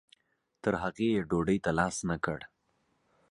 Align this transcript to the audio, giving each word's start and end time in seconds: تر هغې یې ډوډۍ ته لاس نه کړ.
تر 0.63 0.73
هغې 0.83 1.07
یې 1.15 1.25
ډوډۍ 1.29 1.57
ته 1.65 1.71
لاس 1.79 1.95
نه 2.09 2.17
کړ. 2.25 2.39